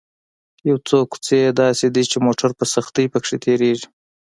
[0.69, 3.87] یو څو کوڅې یې داسې دي چې موټر په سختۍ په کې تېرېږي.